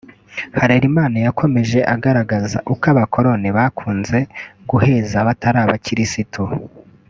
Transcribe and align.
Harerimana 0.59 1.17
yakomeje 1.27 1.79
agaragaza 1.95 2.57
uko 2.73 2.85
Abakoloni 2.93 3.49
bakunze 3.57 4.17
guheza 4.69 5.15
abatari 5.23 5.57
Abakirisitu 5.65 6.43